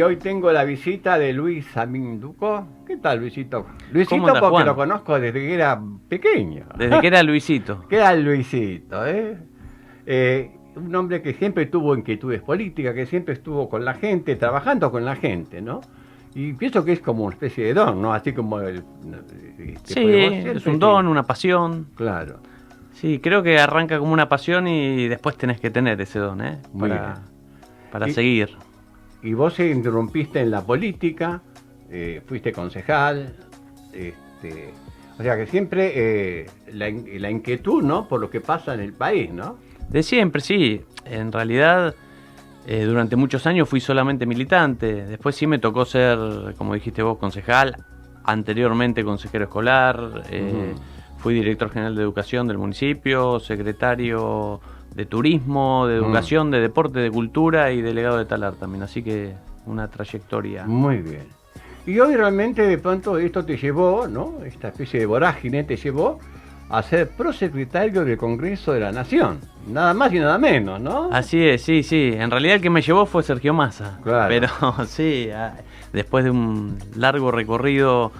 [0.00, 2.66] y hoy tengo la visita de Luis Aminduco.
[2.86, 3.66] ¿Qué tal, Luisito?
[3.92, 4.66] Luisito ¿Cómo anda, porque Juan?
[4.66, 6.64] lo conozco desde que era pequeño.
[6.78, 7.84] Desde que era Luisito.
[7.90, 9.06] ¿Qué tal, Luisito?
[9.06, 9.36] eh?
[10.06, 14.90] Eh, un hombre que siempre tuvo inquietudes políticas, que siempre estuvo con la gente, trabajando
[14.90, 15.82] con la gente, ¿no?
[16.34, 18.14] Y pienso que es como una especie de don, ¿no?
[18.14, 18.82] Así como el...
[19.62, 21.88] este, Sí, ser, es un don, una pasión.
[21.94, 22.38] Claro.
[22.94, 26.56] Sí, creo que arranca como una pasión y después tenés que tener ese don, ¿eh?
[26.72, 27.16] Muy Para, bien.
[27.92, 28.56] para Y- seguir.
[29.22, 31.42] Y vos se interrumpiste en la política,
[31.90, 33.34] eh, fuiste concejal,
[33.92, 34.70] este,
[35.18, 38.08] o sea que siempre eh, la, in- la inquietud, ¿no?
[38.08, 39.58] Por lo que pasa en el país, ¿no?
[39.88, 40.80] De siempre, sí.
[41.04, 41.94] En realidad,
[42.66, 45.04] eh, durante muchos años fui solamente militante.
[45.06, 46.18] Después sí me tocó ser,
[46.56, 47.76] como dijiste vos, concejal.
[48.24, 50.22] Anteriormente consejero escolar.
[51.18, 54.60] Fui director general de educación del municipio, secretario
[54.94, 56.04] de turismo, de Mm.
[56.04, 58.82] educación, de deporte, de cultura y delegado de talar también.
[58.82, 59.32] Así que
[59.66, 60.64] una trayectoria.
[60.66, 61.26] Muy bien.
[61.86, 64.34] Y hoy realmente de pronto esto te llevó, ¿no?
[64.44, 66.18] Esta especie de vorágine te llevó
[66.68, 69.38] a ser prosecretario del Congreso de la Nación.
[69.66, 71.08] Nada más y nada menos, ¿no?
[71.12, 72.12] Así es, sí, sí.
[72.16, 73.98] En realidad el que me llevó fue Sergio Massa.
[74.04, 74.28] Claro.
[74.28, 74.48] Pero
[74.86, 75.54] sí, ah,
[75.92, 78.12] después de un largo recorrido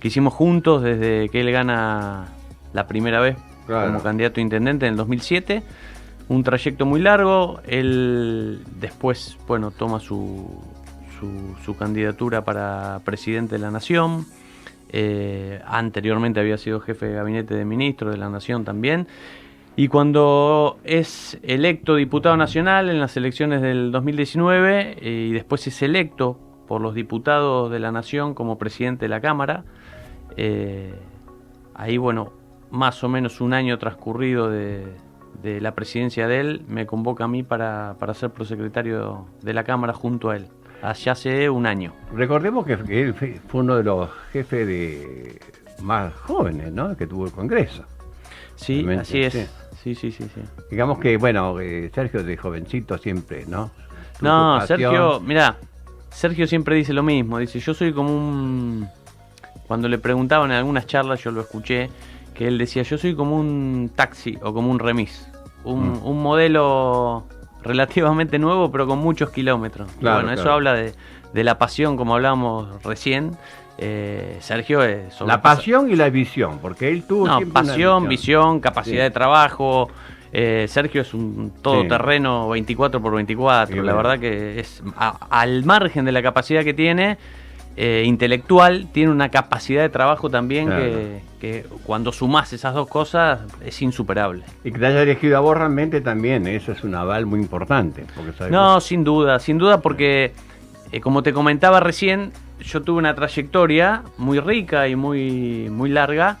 [0.00, 2.26] que hicimos juntos desde que él gana
[2.72, 3.88] la primera vez Claro.
[3.88, 5.62] como candidato a intendente en el 2007,
[6.28, 7.60] un trayecto muy largo.
[7.66, 10.62] Él después, bueno, toma su,
[11.64, 14.26] su, candidatura para presidente de la Nación.
[14.90, 19.06] Eh, anteriormente había sido jefe de gabinete de ministros de la Nación también.
[19.76, 25.82] Y cuando es electo diputado nacional en las elecciones del 2019 eh, y después es
[25.82, 29.64] electo por los diputados de la Nación como presidente de la Cámara,
[30.36, 30.94] eh,
[31.74, 32.32] ahí bueno,
[32.70, 34.84] más o menos un año transcurrido de,
[35.42, 39.64] de la presidencia de él, me convoca a mí para, para ser prosecretario de la
[39.64, 40.46] Cámara junto a él.
[40.82, 41.92] Allá hace un año.
[42.14, 45.40] Recordemos que que él fue uno de los jefes de
[45.82, 46.96] más jóvenes, ¿no?
[46.96, 47.84] Que tuvo el Congreso.
[48.56, 49.32] Sí, Realmente, así es.
[49.32, 49.46] sí.
[49.82, 50.40] Sí, sí, sí, sí.
[50.70, 53.70] Digamos que, bueno, eh, Sergio de jovencito siempre, ¿no?
[54.20, 55.56] No, ocupación- Sergio, mira,
[56.10, 57.38] Sergio siempre dice lo mismo.
[57.38, 58.88] Dice, yo soy como un...
[59.68, 61.90] Cuando le preguntaban en algunas charlas, yo lo escuché,
[62.34, 65.27] que él decía, yo soy como un taxi o como un remis.
[65.64, 66.06] Un, Mm.
[66.06, 67.24] un modelo
[67.62, 69.90] relativamente nuevo, pero con muchos kilómetros.
[70.00, 70.94] Claro, bueno, eso habla de,
[71.34, 73.36] de la pasión, como hablábamos recién.
[73.76, 75.14] Eh, Sergio es...
[75.14, 79.02] sobre- La pasión y la visión, porque él tuvo no, una pasión, visión, capacidad Sí.
[79.02, 79.88] de trabajo.
[80.32, 83.76] Eh, Sergio es un todoterreno 24 por 24.
[83.76, 87.18] Sí, la verdad que es a- al margen de la capacidad que tiene
[87.80, 90.82] eh, intelectual, tiene una capacidad de trabajo también Claro.
[90.82, 94.42] que, que cuando sumás esas dos cosas es insuperable.
[94.64, 98.04] Y que te haya elegido a vos realmente también, eso es un aval muy importante.
[98.16, 100.32] Porque No, sin duda, sin duda porque
[100.90, 106.38] eh, como te comentaba recién, yo tuve una trayectoria muy rica y muy, muy larga,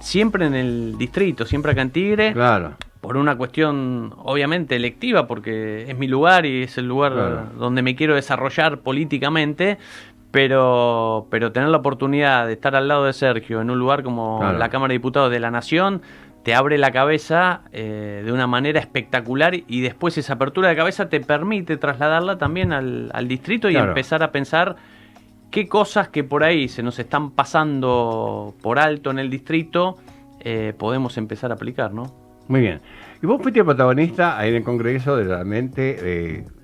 [0.00, 2.32] siempre en el distrito, siempre acá en Tigre.
[2.32, 7.42] Claro, por una cuestión obviamente electiva, porque es mi lugar y es el lugar Claro.
[7.58, 9.76] donde me quiero desarrollar políticamente,
[10.32, 14.40] pero, pero tener la oportunidad de estar al lado de Sergio en un lugar como
[14.40, 14.58] Claro.
[14.58, 16.02] la Cámara de Diputados de la Nación,
[16.42, 21.08] te abre la cabeza eh, de una manera espectacular y después esa apertura de cabeza
[21.08, 23.90] te permite trasladarla también al, al distrito y Claro.
[23.90, 24.74] empezar a pensar
[25.52, 29.98] qué cosas que por ahí se nos están pasando por alto en el distrito
[30.40, 32.04] eh, podemos empezar a aplicar, ¿no?
[32.48, 32.80] muy bien.
[33.22, 36.61] Y vos fuiste protagonista ahí en el Congreso de realmente eh, de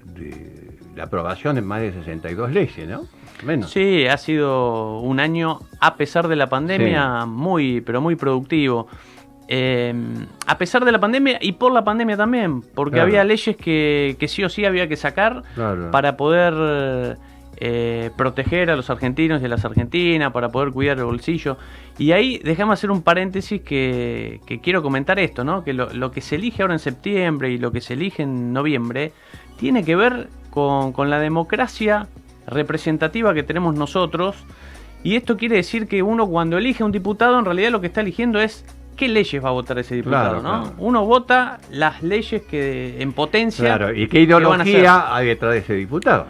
[0.99, 3.05] la aprobación de más de 62 leyes, ¿no?
[3.45, 3.71] Menos.
[3.71, 8.89] Sí, ha sido un año, a pesar de la pandemia, muy, pero muy productivo.
[9.47, 9.95] Eh,
[10.47, 13.09] a pesar de la pandemia y por la pandemia también, porque Claro.
[13.09, 15.91] había leyes que, que sí o sí había que sacar Claro.
[15.91, 17.17] para poder
[17.61, 21.57] eh, proteger a los argentinos y a las argentinas, para poder cuidar el bolsillo.
[21.97, 25.65] Y ahí déjame hacer un paréntesis que, que quiero comentar esto, ¿no?
[25.65, 28.53] Que lo, lo que se elige ahora en septiembre y lo que se elige en
[28.53, 29.13] noviembre
[29.59, 32.07] tiene que ver con, con la democracia
[32.47, 34.37] representativa que tenemos nosotros.
[35.03, 37.87] Y esto quiere decir que uno cuando elige a un diputado, en realidad lo que
[37.87, 38.65] está eligiendo es
[38.97, 40.63] qué leyes va a votar ese diputado, Claro, ¿no?
[40.65, 40.75] claro.
[40.79, 43.65] Uno vota las leyes que en potencia.
[43.65, 46.27] Claro, ¿y qué ideología hay detrás de ese diputado?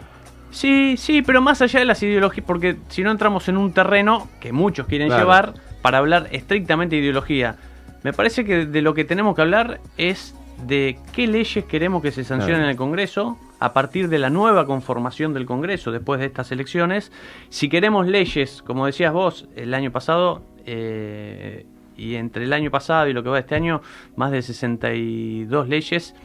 [0.51, 4.27] Sí, sí, pero más allá de las ideologías, porque si no entramos en un terreno
[4.39, 5.23] que muchos quieren Claro.
[5.23, 7.55] llevar para hablar estrictamente de ideología,
[8.03, 12.11] me parece que de lo que tenemos que hablar es de qué leyes queremos que
[12.11, 16.27] se sancionen en el Congreso a partir de la nueva conformación del Congreso después de
[16.27, 17.11] estas elecciones.
[17.49, 21.65] Si queremos leyes, como decías vos, el año pasado, eh,
[21.97, 23.81] y entre el año pasado y lo que va este año,
[24.15, 26.15] más de 62 leyes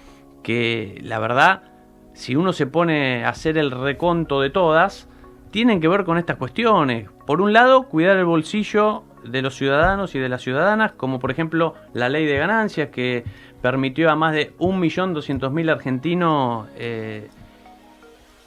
[0.42, 1.75] que la verdad
[2.14, 5.08] si uno se pone a hacer el reconto de todas,
[5.50, 7.10] tienen que ver con estas cuestiones.
[7.26, 11.31] Por un lado, cuidar el bolsillo de los ciudadanos y de las ciudadanas, como por
[11.31, 13.25] ejemplo la ley de ganancias que
[13.62, 17.29] permitió a más de 1.200.000 argentinos eh,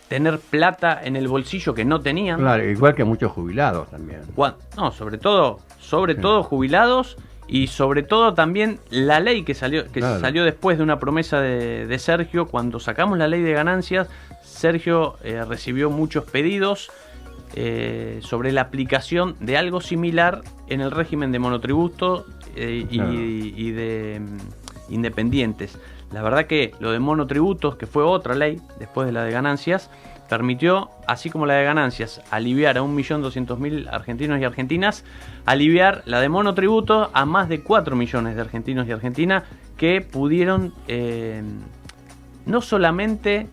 [0.08, 2.40] tener plata en el bolsillo que no tenían.
[2.40, 4.22] Claro, igual que muchos jubilados también.
[4.76, 10.02] No, sobre todo, sobre todo jubilados y sobre todo también la ley que salió, que
[10.02, 14.08] salió después de una promesa de, Sergio, cuando sacamos la ley de ganancias,
[14.44, 16.92] Sergio eh, recibió muchos pedidos
[17.56, 24.20] eh, sobre la aplicación de algo similar en el régimen de monotributo eh, y, de
[24.20, 25.80] mm, independientes.
[26.12, 29.90] La verdad que lo de monotributos, que fue otra ley después de la de ganancias,
[30.28, 35.04] permitió, así como la de ganancias, aliviar a 1.200.000 argentinos y argentinas,
[35.46, 39.44] aliviar la de monotributo a más de 4 millones de argentinos y argentinas
[39.78, 41.42] que pudieron eh,
[42.46, 43.48] no solamente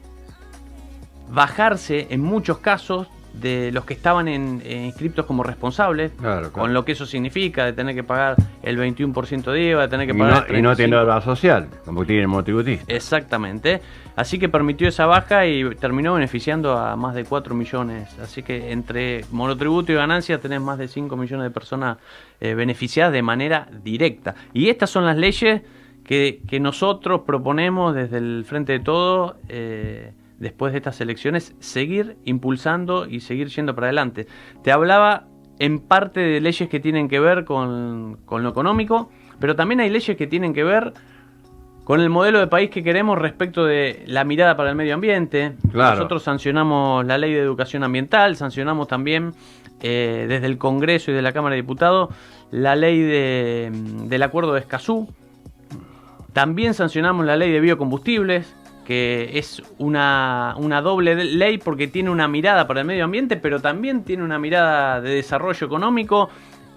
[1.31, 3.09] bajarse en muchos casos
[3.41, 6.13] de los que estaban en, inscriptos como responsables,
[6.53, 10.07] con lo que eso significa, de tener que pagar el 21% de IVA, de tener
[10.07, 10.47] que pagar...
[10.51, 12.85] Y no, no tener obra social, como tiene el monotributista.
[12.93, 13.81] Exactamente.
[14.17, 18.17] Así que permitió esa baja y terminó beneficiando a más de 4 millones.
[18.21, 21.99] Así que entre monotributo y ganancia tenés más de 5 millones de personas
[22.41, 24.37] eh, beneficiadas de manera directa.
[24.53, 25.63] Y estas son las leyes
[26.05, 29.37] que, que nosotros proponemos desde el Frente de Todo.
[29.49, 34.27] Eh, después de estas elecciones, seguir impulsando y seguir yendo para adelante.
[34.63, 35.27] Te hablaba
[35.59, 40.17] en parte de leyes que tienen que ver con, lo económico, pero también hay leyes
[40.17, 40.93] que tienen que ver
[41.85, 45.55] con el modelo de país que queremos respecto de la mirada para el medio ambiente.
[45.73, 49.33] Nosotros sancionamos la ley de educación ambiental, sancionamos también
[49.81, 52.09] eh, desde el Congreso y de la Cámara de Diputados
[52.51, 53.71] la ley de,
[54.07, 55.09] del acuerdo de Escazú.
[56.33, 58.55] También sancionamos la ley de biocombustibles,
[58.85, 64.05] que es una, doble ley porque tiene una mirada para el medio ambiente, pero también
[64.05, 66.29] tiene una mirada de desarrollo económico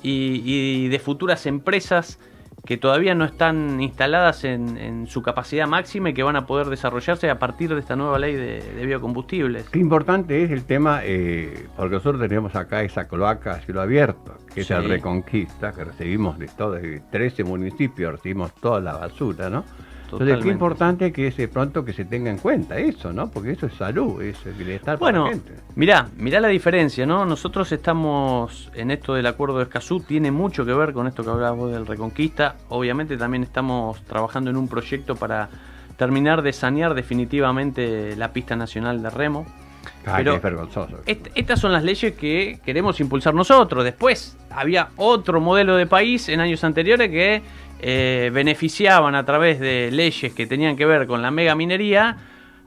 [0.01, 2.19] y, de futuras empresas
[2.65, 7.30] que todavía no están instaladas en, su capacidad máxima y que van a poder desarrollarse
[7.30, 9.69] a partir de esta nueva ley de, biocombustibles.
[9.69, 14.36] Qué importante es el tema, eh, porque nosotros tenemos acá esa cloaca a cielo abierto,
[14.54, 19.50] que es el Reconquista, que recibimos de todos, de 13 municipios, recibimos toda la basura,
[19.50, 19.63] ¿no?
[20.12, 23.30] Entonces, qué importante que es de pronto que se tenga en cuenta eso, ¿no?
[23.30, 25.62] Porque eso es salud, es el bienestar bueno, para la gente.
[25.75, 27.25] Mirá, mirá la diferencia, ¿no?
[27.25, 31.30] Nosotros estamos en esto del acuerdo de Escazú, tiene mucho que ver con esto que
[31.30, 32.56] hablabas vos del Reconquista.
[32.69, 35.50] Obviamente también estamos trabajando en un proyecto para
[35.98, 39.45] terminar de sanear definitivamente la pista nacional de remo.
[40.15, 41.00] Pero es vergonzoso.
[41.06, 43.83] estas son las leyes que queremos impulsar nosotros.
[43.83, 47.42] Después había otro modelo de país en años anteriores que
[47.80, 52.18] eh, beneficiaban a través de leyes que tenían que ver con la mega minería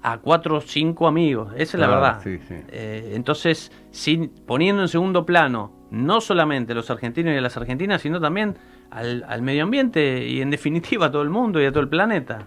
[0.03, 1.53] a cuatro o cinco amigos.
[1.57, 2.23] Esa es la verdad.
[2.25, 7.57] Eh, entonces, sin, poniendo en segundo plano no solamente a los argentinos y a las
[7.57, 8.57] argentinas, sino también
[8.91, 11.89] al, al medio ambiente y en definitiva a todo el mundo y a todo el
[11.89, 12.47] planeta.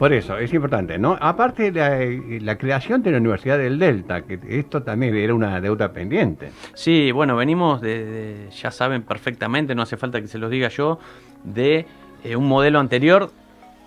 [0.00, 1.18] Por eso, es importante, ¿no?
[1.20, 5.92] Aparte de la, creación de la Universidad del Delta, que esto también era una deuda
[5.92, 6.52] pendiente.
[6.72, 10.98] Sí, bueno, venimos de, ya saben perfectamente, no hace falta que se los diga yo,
[11.44, 11.86] de
[12.24, 13.30] eh, un modelo anterior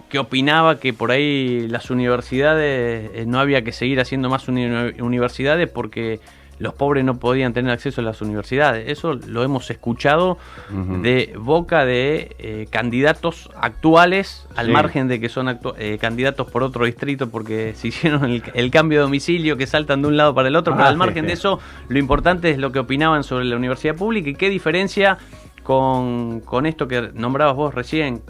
[0.10, 5.70] que opinaba que por ahí las universidades eh, no había que seguir haciendo más universidades
[5.70, 6.20] porque
[6.60, 8.90] los pobres no podían tener acceso a las universidades.
[8.90, 10.38] Eso lo hemos escuchado
[10.70, 16.86] de boca de eh, candidatos actuales, al margen de que son eh, candidatos por otro
[16.86, 20.56] distrito porque se hicieron el, cambio de domicilio, que saltan de un lado para el
[20.56, 23.56] otro, pero ah, al margen de eso, lo importante es lo que opinaban sobre la
[23.56, 25.18] universidad pública y qué diferencia
[25.64, 28.22] con, esto que nombrabas vos recién.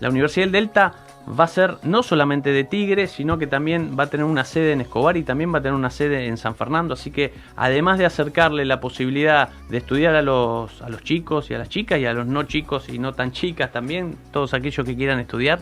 [0.00, 0.92] La Universidad del Delta
[1.28, 4.72] va a ser no solamente de Tigre, sino que también va a tener una sede
[4.72, 6.94] en Escobar y también va a tener una sede en San Fernando.
[6.94, 11.54] Así que además de acercarle la posibilidad de estudiar a los, a los chicos y
[11.54, 14.84] a las chicas y a los no chicos y no tan chicas también, todos aquellos
[14.84, 15.60] que quieran estudiar,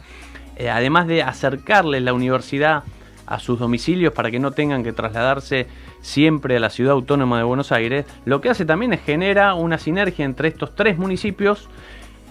[0.57, 2.83] eh, además de acercarle la universidad
[3.26, 5.67] a sus domicilios para que no tengan que trasladarse
[6.00, 9.79] siempre a la ciudad autónoma de Buenos Aires, lo que hace también es genera una
[9.79, 11.69] sinergia entre estos tres municipios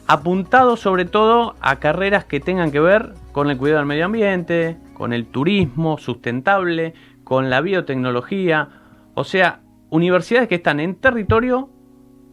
[0.08, 4.78] apuntado sobre todo a carreras que tengan que ver con el cuidado del medio ambiente,
[4.94, 6.94] con el turismo sustentable,
[7.24, 8.70] con la biotecnología,
[9.14, 11.70] o sea, universidades que están en territorio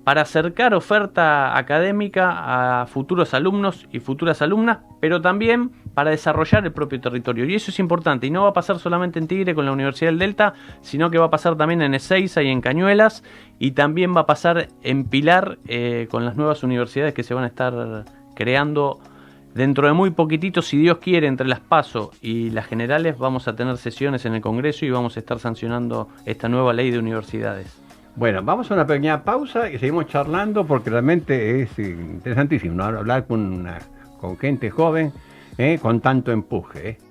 [0.05, 6.71] para acercar oferta académica a futuros alumnos y futuras alumnas, pero también para desarrollar el
[6.71, 7.45] propio territorio.
[7.45, 10.12] Y eso es importante, y no va a pasar solamente en Tigre con la Universidad
[10.12, 13.25] del Delta, sino que va a pasar también en Ezeiza y en Cañuelas,
[13.59, 17.43] y también va a pasar en Pilar eh, con las nuevas universidades que se van
[17.43, 18.05] a estar
[18.37, 19.00] creando
[19.57, 23.57] Dentro de muy poquitito, si Dios quiere, entre las PASO y las generales, vamos a
[23.57, 27.76] tener sesiones en el Congreso y vamos a estar sancionando esta nueva ley de universidades.
[28.14, 33.67] Bueno, vamos a una pequeña pausa y seguimos charlando porque realmente es interesantísimo hablar con,
[34.21, 35.12] con gente joven
[35.59, 36.88] eh, con tanto empuje.
[36.88, 37.08] Eh.